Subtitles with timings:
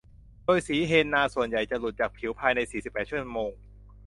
[0.45, 3.51] โดยสีเฮนน่าส่วนใหญ่จะหลุดจากผิวภายใน สี่สิบแปด ชั่วโมง